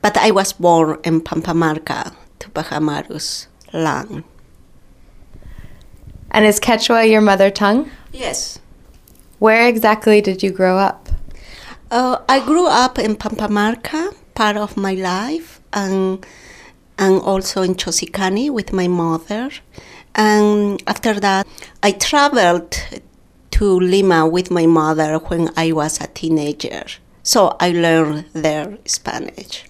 but 0.03 0.17
I 0.17 0.31
was 0.31 0.53
born 0.53 0.99
in 1.05 1.21
Pampamarca, 1.21 2.15
Tupac 2.39 2.67
Amaru's 2.67 3.49
land. 3.73 4.25
And 6.31 6.45
is 6.45 6.61
Quechua 6.61 7.11
your 7.11 7.21
mother 7.21 7.51
tongue? 7.51 7.91
Yes. 8.13 8.59
Where 9.39 9.67
exactly 9.67 10.21
did 10.21 10.43
you 10.43 10.51
grow 10.51 10.79
up? 10.79 11.09
Uh, 11.91 12.19
I 12.29 12.45
grew 12.45 12.69
up 12.69 12.99
in 12.99 13.17
Pampamarca, 13.17 14.15
part 14.35 14.57
of 14.57 14.77
my 14.77 14.95
life, 14.95 15.61
and 15.73 16.25
and 16.99 17.21
also 17.23 17.63
in 17.63 17.75
Chosicani 17.75 18.51
with 18.51 18.73
my 18.73 18.87
mother. 18.87 19.51
And 20.15 20.83
after 20.87 21.19
that, 21.19 21.47
I 21.83 21.93
traveled 21.93 22.77
to 23.53 23.81
Lima 23.81 24.29
with 24.29 24.51
my 24.51 24.67
mother 24.67 25.19
when 25.19 25.51
I 25.57 25.73
was 25.73 26.01
a 26.01 26.07
teenager. 26.09 26.85
So 27.23 27.57
I 27.61 27.71
learned 27.73 28.27
there 28.33 28.79
Spanish. 28.85 29.65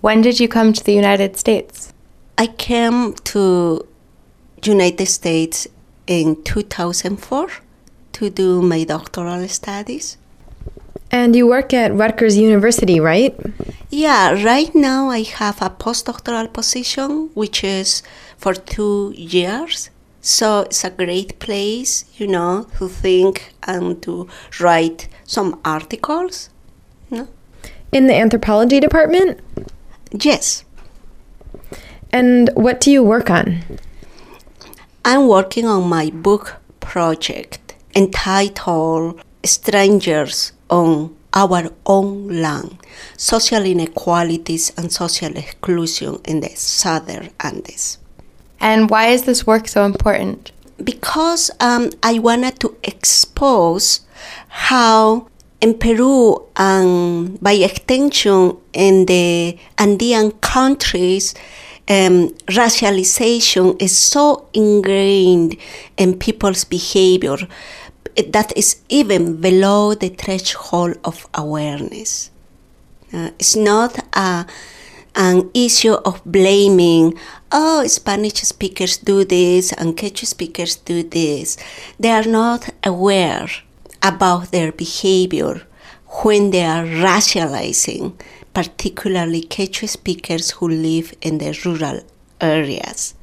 When 0.00 0.20
did 0.20 0.38
you 0.38 0.48
come 0.48 0.72
to 0.72 0.84
the 0.84 0.92
United 0.92 1.36
States? 1.36 1.92
I 2.36 2.48
came 2.48 3.14
to 3.32 3.86
United 4.62 5.06
States 5.06 5.66
in 6.06 6.42
2004 6.42 7.48
to 8.12 8.30
do 8.30 8.62
my 8.62 8.84
doctoral 8.84 9.48
studies. 9.48 10.16
And 11.10 11.36
you 11.36 11.46
work 11.46 11.72
at 11.72 11.94
Rutgers 11.94 12.36
University, 12.36 12.98
right? 12.98 13.34
Yeah, 13.90 14.42
right 14.42 14.74
now 14.74 15.10
I 15.10 15.22
have 15.22 15.62
a 15.62 15.70
postdoctoral 15.70 16.52
position, 16.52 17.30
which 17.34 17.62
is 17.62 18.02
for 18.36 18.52
two 18.52 19.14
years. 19.16 19.90
So 20.20 20.60
it's 20.62 20.84
a 20.84 20.90
great 20.90 21.38
place, 21.38 22.04
you 22.16 22.26
know, 22.26 22.66
to 22.78 22.88
think 22.88 23.54
and 23.62 24.02
to 24.02 24.26
write 24.58 25.08
some 25.24 25.60
articles. 25.64 26.50
No? 27.14 27.28
In 27.92 28.06
the 28.06 28.14
anthropology 28.14 28.80
department? 28.80 29.40
Yes, 30.10 30.64
And 32.12 32.50
what 32.54 32.80
do 32.80 32.90
you 32.90 33.02
work 33.02 33.30
on? 33.30 33.62
I'm 35.04 35.26
working 35.28 35.66
on 35.66 35.88
my 35.88 36.10
book 36.10 36.56
project 36.80 37.74
entitled 37.94 39.20
Strangers 39.44 40.52
on 40.70 41.14
Our 41.32 41.70
Own 41.86 42.40
Land 42.42 42.78
Social 43.16 43.64
Inequalities 43.64 44.72
and 44.76 44.92
Social 44.92 45.36
Exclusion 45.36 46.20
in 46.24 46.40
the 46.40 46.50
Southern 46.50 47.30
Andes. 47.40 47.98
And 48.60 48.88
why 48.90 49.08
is 49.08 49.22
this 49.22 49.46
work 49.46 49.68
so 49.68 49.84
important? 49.84 50.52
because 50.82 51.50
um, 51.60 51.90
I 52.02 52.18
wanted 52.18 52.58
to 52.60 52.76
expose 52.82 54.00
how 54.48 55.28
in 55.64 55.78
Peru 55.78 56.46
and 56.56 57.40
by 57.40 57.52
extension 57.52 58.54
in 58.74 59.06
the 59.06 59.58
Andean 59.78 60.32
countries, 60.42 61.34
um, 61.88 62.28
racialization 62.60 63.80
is 63.80 63.96
so 63.96 64.46
ingrained 64.52 65.56
in 65.96 66.18
people's 66.18 66.64
behavior 66.64 67.38
that 68.28 68.52
is 68.54 68.82
even 68.90 69.40
below 69.40 69.94
the 69.94 70.10
threshold 70.10 70.98
of 71.02 71.26
awareness. 71.32 72.30
Uh, 73.10 73.30
it's 73.38 73.56
not 73.56 73.98
a, 74.12 74.46
an 75.14 75.50
issue 75.54 75.94
of 75.94 76.20
blaming, 76.26 77.18
oh, 77.52 77.86
Spanish 77.86 78.42
speakers 78.42 78.98
do 78.98 79.24
this 79.24 79.72
and 79.72 79.96
Quechua 79.96 80.26
speakers 80.26 80.76
do 80.76 81.02
this. 81.02 81.56
They 81.98 82.10
are 82.10 82.26
not 82.26 82.68
aware 82.84 83.48
about 84.04 84.52
their 84.52 84.70
behavior 84.70 85.62
when 86.22 86.50
they 86.50 86.64
are 86.64 86.84
racializing, 86.84 88.14
particularly 88.52 89.42
Quechua 89.42 89.88
speakers 89.88 90.52
who 90.52 90.68
live 90.68 91.12
in 91.22 91.38
the 91.38 91.58
rural 91.64 92.02
areas. 92.40 93.14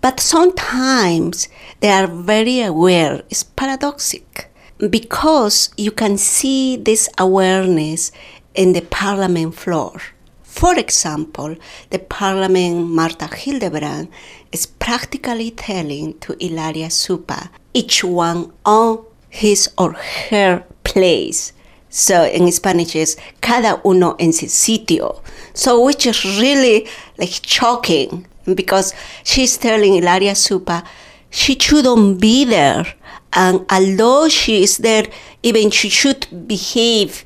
But 0.00 0.18
sometimes 0.18 1.48
they 1.80 1.90
are 1.90 2.06
very 2.06 2.60
aware. 2.62 3.22
It's 3.30 3.42
paradoxic 3.44 4.50
because 4.78 5.70
you 5.76 5.90
can 5.90 6.16
see 6.16 6.76
this 6.76 7.08
awareness 7.18 8.10
in 8.54 8.72
the 8.72 8.82
parliament 8.82 9.54
floor. 9.54 10.00
For 10.42 10.76
example, 10.76 11.56
the 11.90 11.98
parliament 11.98 12.88
Martha 12.88 13.28
Hildebrandt 13.32 14.10
is 14.50 14.66
practically 14.66 15.50
telling 15.52 16.18
to 16.20 16.36
Hilaria 16.40 16.88
Supa 16.88 17.50
each 17.74 18.02
one 18.02 18.52
on 18.64 19.04
his 19.28 19.70
or 19.78 19.92
her 20.30 20.64
place. 20.84 21.52
So 21.90 22.24
in 22.24 22.50
Spanish 22.52 22.94
is 22.96 23.16
cada 23.40 23.80
uno 23.84 24.14
en 24.18 24.32
su 24.32 24.46
sitio. 24.46 25.22
So 25.54 25.84
which 25.84 26.06
is 26.06 26.24
really 26.40 26.86
like 27.18 27.40
shocking 27.46 28.26
because 28.54 28.94
she's 29.24 29.56
telling 29.56 29.94
Hilaria 29.94 30.32
Supa 30.32 30.84
she 31.30 31.58
shouldn't 31.58 32.20
be 32.20 32.44
there. 32.44 32.86
And 33.32 33.66
although 33.70 34.28
she 34.28 34.62
is 34.62 34.78
there, 34.78 35.06
even 35.42 35.70
she 35.70 35.88
should 35.88 36.26
behave 36.46 37.24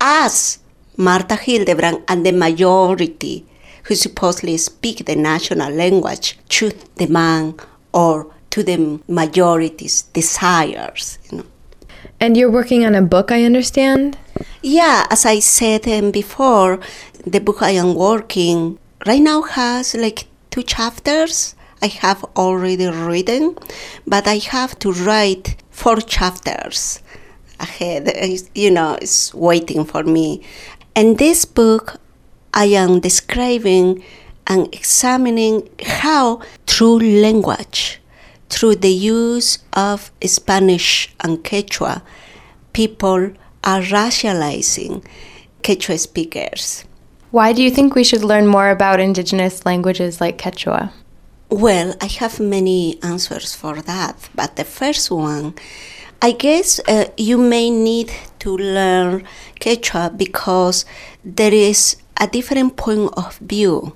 as 0.00 0.58
Martha 0.96 1.36
Hildebrandt 1.36 2.04
and 2.08 2.24
the 2.24 2.32
majority 2.32 3.46
who 3.84 3.94
supposedly 3.94 4.56
speak 4.58 5.06
the 5.06 5.16
national 5.16 5.72
language 5.72 6.38
should 6.50 6.76
demand 6.96 7.60
or 7.92 8.30
to 8.50 8.62
the 8.62 9.00
majority's 9.08 10.02
desires. 10.02 11.18
You 11.30 11.38
know. 11.38 11.44
And 12.20 12.36
you're 12.36 12.50
working 12.50 12.84
on 12.84 12.94
a 12.94 13.02
book, 13.02 13.30
I 13.30 13.44
understand? 13.44 14.16
Yeah, 14.62 15.06
as 15.10 15.24
I 15.26 15.38
said 15.40 15.86
um, 15.88 16.10
before, 16.10 16.80
the 17.26 17.40
book 17.40 17.62
I 17.62 17.70
am 17.70 17.94
working 17.94 18.78
right 19.06 19.20
now 19.22 19.42
has 19.42 19.94
like 19.94 20.26
two 20.50 20.62
chapters 20.62 21.54
I 21.80 21.86
have 21.86 22.24
already 22.36 22.86
written, 22.88 23.56
but 24.06 24.26
I 24.26 24.38
have 24.38 24.76
to 24.80 24.90
write 24.92 25.56
four 25.70 25.96
chapters 26.00 27.00
ahead. 27.60 28.08
It's- 28.08 28.50
You 28.54 28.70
know, 28.72 28.96
it's 29.00 29.32
waiting 29.34 29.84
for 29.84 30.02
me. 30.02 30.42
And 30.96 31.18
this 31.18 31.44
book, 31.44 32.00
I 32.52 32.66
am 32.74 32.98
describing 33.00 34.02
and 34.48 34.66
examining 34.74 35.68
how 35.84 36.40
through 36.66 36.98
language, 37.22 37.97
through 38.48 38.76
the 38.76 38.92
use 38.92 39.58
of 39.72 40.10
Spanish 40.24 41.14
and 41.20 41.44
Quechua, 41.44 42.02
people 42.72 43.32
are 43.64 43.80
racializing 43.80 45.04
Quechua 45.62 45.98
speakers. 45.98 46.84
Why 47.30 47.52
do 47.52 47.62
you 47.62 47.70
think 47.70 47.94
we 47.94 48.04
should 48.04 48.24
learn 48.24 48.46
more 48.46 48.70
about 48.70 49.00
indigenous 49.00 49.66
languages 49.66 50.20
like 50.20 50.38
Quechua? 50.38 50.92
Well, 51.50 51.94
I 52.00 52.06
have 52.06 52.40
many 52.40 53.02
answers 53.02 53.54
for 53.54 53.80
that, 53.82 54.28
but 54.34 54.56
the 54.56 54.64
first 54.64 55.10
one, 55.10 55.54
I 56.20 56.32
guess 56.32 56.80
uh, 56.88 57.06
you 57.16 57.38
may 57.38 57.70
need 57.70 58.12
to 58.40 58.56
learn 58.56 59.24
Quechua 59.60 60.16
because 60.16 60.84
there 61.24 61.52
is 61.52 61.96
a 62.18 62.26
different 62.26 62.76
point 62.76 63.12
of 63.16 63.36
view 63.38 63.94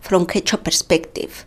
from 0.00 0.26
Quechua 0.26 0.62
perspective, 0.62 1.44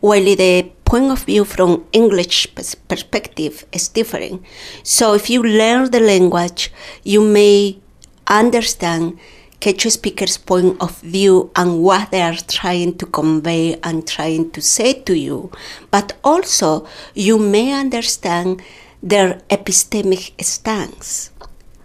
while 0.00 0.36
the 0.36 0.70
point 0.84 1.10
of 1.10 1.24
view 1.24 1.44
from 1.44 1.84
English 1.92 2.54
perspective 2.88 3.64
is 3.72 3.88
different. 3.88 4.42
So 4.82 5.14
if 5.14 5.30
you 5.30 5.42
learn 5.42 5.90
the 5.90 6.00
language, 6.00 6.72
you 7.02 7.20
may 7.20 7.78
understand 8.26 9.18
Quechua 9.60 9.90
speakers' 9.90 10.36
point 10.36 10.76
of 10.80 11.00
view 11.00 11.50
and 11.56 11.82
what 11.82 12.10
they 12.10 12.20
are 12.20 12.36
trying 12.36 12.98
to 12.98 13.06
convey 13.06 13.78
and 13.82 14.06
trying 14.06 14.50
to 14.50 14.60
say 14.60 14.92
to 14.92 15.16
you. 15.16 15.50
But 15.90 16.12
also, 16.22 16.86
you 17.14 17.38
may 17.38 17.72
understand 17.72 18.62
their 19.02 19.40
epistemic 19.48 20.32
stance, 20.44 21.30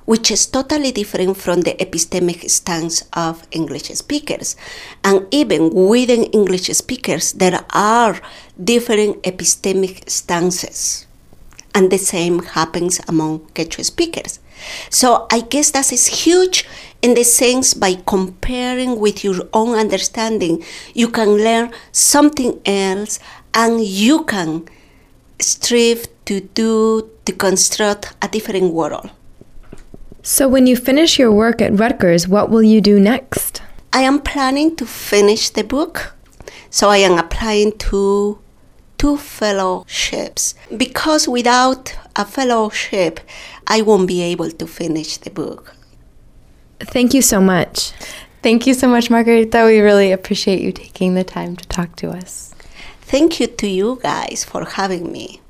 which 0.09 0.31
is 0.31 0.47
totally 0.47 0.91
different 0.91 1.37
from 1.37 1.61
the 1.61 1.75
epistemic 1.75 2.49
stance 2.49 3.03
of 3.13 3.47
English 3.51 3.89
speakers. 3.89 4.55
And 5.03 5.27
even 5.29 5.69
within 5.69 6.23
English 6.33 6.65
speakers, 6.69 7.33
there 7.33 7.63
are 7.69 8.19
different 8.57 9.21
epistemic 9.21 10.09
stances. 10.09 11.05
And 11.75 11.91
the 11.91 11.99
same 11.99 12.39
happens 12.39 12.99
among 13.07 13.41
Quechua 13.53 13.85
speakers. 13.85 14.39
So 14.89 15.27
I 15.29 15.41
guess 15.41 15.69
that 15.77 15.93
is 15.93 16.07
huge 16.07 16.67
in 17.03 17.13
the 17.13 17.23
sense 17.23 17.75
by 17.75 17.93
comparing 18.07 18.99
with 18.99 19.23
your 19.23 19.47
own 19.53 19.77
understanding, 19.77 20.63
you 20.95 21.09
can 21.09 21.37
learn 21.37 21.71
something 21.91 22.59
else 22.65 23.19
and 23.53 23.85
you 23.85 24.23
can 24.23 24.67
strive 25.37 26.07
to 26.25 26.41
do, 26.41 27.11
to 27.25 27.31
construct 27.31 28.15
a 28.23 28.27
different 28.27 28.73
world. 28.73 29.11
So, 30.21 30.47
when 30.47 30.67
you 30.67 30.75
finish 30.75 31.17
your 31.17 31.31
work 31.31 31.61
at 31.61 31.79
Rutgers, 31.79 32.27
what 32.27 32.49
will 32.49 32.63
you 32.63 32.81
do 32.81 32.99
next? 32.99 33.61
I 33.93 34.01
am 34.01 34.19
planning 34.19 34.75
to 34.75 34.85
finish 34.85 35.49
the 35.49 35.63
book, 35.63 36.13
so 36.69 36.89
I 36.89 36.97
am 36.97 37.17
applying 37.17 37.77
to 37.89 38.37
two 38.97 39.17
fellowships 39.17 40.53
because 40.75 41.27
without 41.27 41.95
a 42.15 42.25
fellowship, 42.25 43.21
I 43.65 43.81
won't 43.81 44.07
be 44.07 44.21
able 44.21 44.51
to 44.51 44.67
finish 44.67 45.17
the 45.17 45.29
book. 45.29 45.73
Thank 46.79 47.13
you 47.13 47.21
so 47.21 47.39
much. 47.39 47.93
Thank 48.43 48.67
you 48.67 48.73
so 48.73 48.87
much, 48.87 49.09
Margarita. 49.09 49.63
We 49.65 49.79
really 49.79 50.11
appreciate 50.11 50.61
you 50.61 50.71
taking 50.71 51.15
the 51.15 51.23
time 51.23 51.55
to 51.55 51.67
talk 51.67 51.95
to 51.97 52.11
us. 52.11 52.53
Thank 53.01 53.39
you 53.39 53.47
to 53.47 53.67
you 53.67 53.99
guys 54.03 54.43
for 54.43 54.65
having 54.65 55.11
me. 55.11 55.41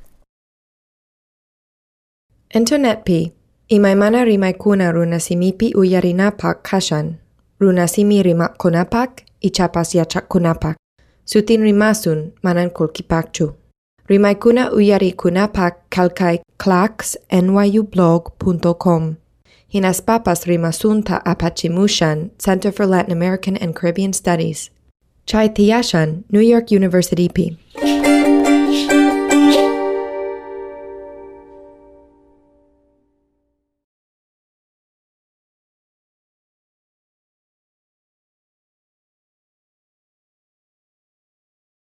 Internet 2.52 3.04
pi. 3.04 3.32
Imaimana 3.70 4.24
rimai 4.24 4.54
kuna 4.54 4.92
runasimipi 4.92 5.74
uyarinapak 5.74 6.62
kashan. 6.62 7.14
Runasimi 7.60 8.22
rimak 8.22 8.58
kunapak, 8.58 9.22
ichapas 9.40 9.94
yachak 9.94 10.28
kunapak. 10.28 10.76
Sutin 11.24 11.62
rimasun 11.62 12.32
manan 12.42 12.70
kulkipakchu. 12.70 13.54
Rimai 14.08 14.34
kuna 14.34 14.72
uyari 14.72 15.12
kunapak 15.12 15.86
kalkai 15.88 16.40
clax 16.58 17.16
nyublog.com. 17.30 19.16
Hinas 19.68 20.02
papas 20.02 20.46
rimasunta 20.46 21.24
apachimushan, 21.24 22.30
Center 22.38 22.72
for 22.72 22.86
Latin 22.86 23.12
American 23.12 23.56
and 23.56 23.76
Caribbean 23.76 24.12
Studies. 24.12 24.70
Chai 25.26 25.48
Tiyashan, 25.48 26.24
New 26.32 26.42
York 26.42 26.72
University 26.72 27.28
P. 27.28 27.56